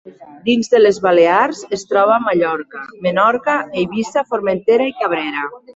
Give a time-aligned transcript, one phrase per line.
[0.45, 5.51] Dins de les Balears, es troba a Mallorca, Menorca, Eivissa, Formentera i Cabrera.